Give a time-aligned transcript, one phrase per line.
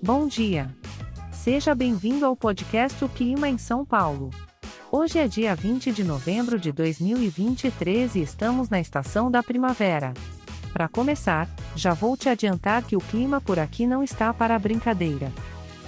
[0.00, 0.72] Bom dia.
[1.32, 4.30] Seja bem-vindo ao podcast O Clima em São Paulo.
[4.92, 10.14] Hoje é dia 20 de novembro de 2023 e estamos na estação da primavera.
[10.72, 15.32] Para começar, já vou te adiantar que o clima por aqui não está para brincadeira.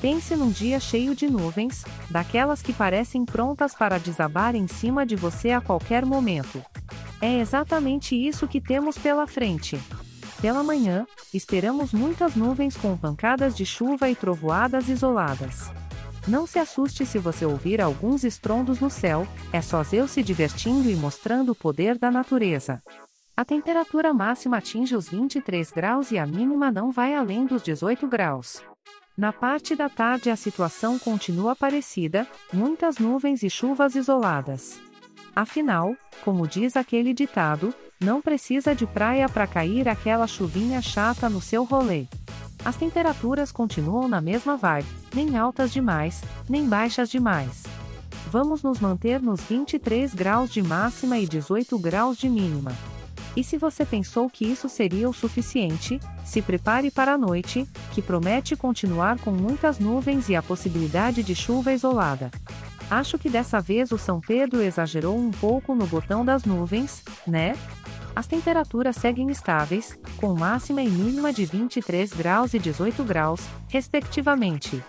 [0.00, 5.14] Pense num dia cheio de nuvens, daquelas que parecem prontas para desabar em cima de
[5.14, 6.60] você a qualquer momento.
[7.20, 9.78] É exatamente isso que temos pela frente.
[10.40, 15.70] Pela manhã, esperamos muitas nuvens com pancadas de chuva e trovoadas isoladas.
[16.28, 20.90] Não se assuste se você ouvir alguns estrondos no céu, é só Zeus se divertindo
[20.90, 22.82] e mostrando o poder da natureza.
[23.36, 28.06] A temperatura máxima atinge os 23 graus e a mínima não vai além dos 18
[28.06, 28.62] graus.
[29.16, 34.80] Na parte da tarde a situação continua parecida, muitas nuvens e chuvas isoladas.
[35.34, 41.40] Afinal, como diz aquele ditado, não precisa de praia para cair aquela chuvinha chata no
[41.40, 42.06] seu rolê.
[42.64, 47.64] As temperaturas continuam na mesma vibe, nem altas demais, nem baixas demais.
[48.30, 52.72] Vamos nos manter nos 23 graus de máxima e 18 graus de mínima.
[53.36, 58.02] E se você pensou que isso seria o suficiente, se prepare para a noite, que
[58.02, 62.30] promete continuar com muitas nuvens e a possibilidade de chuva isolada.
[62.90, 67.54] Acho que dessa vez o São Pedro exagerou um pouco no botão das nuvens, né?
[68.16, 74.82] As temperaturas seguem estáveis, com máxima e mínima de 23 graus e 18 graus, respectivamente.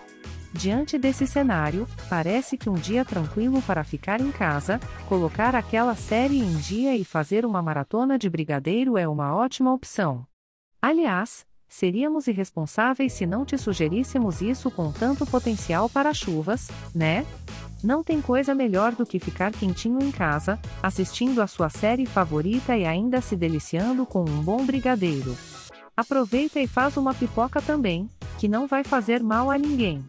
[0.52, 6.40] Diante desse cenário, parece que um dia tranquilo para ficar em casa, colocar aquela série
[6.40, 10.26] em dia e fazer uma maratona de brigadeiro é uma ótima opção.
[10.80, 17.24] Aliás, seríamos irresponsáveis se não te sugeríssemos isso com tanto potencial para chuvas, né?
[17.82, 22.76] Não tem coisa melhor do que ficar quentinho em casa, assistindo a sua série favorita
[22.76, 25.36] e ainda se deliciando com um bom brigadeiro.
[25.96, 28.08] Aproveita e faz uma pipoca também,
[28.38, 30.04] que não vai fazer mal a ninguém.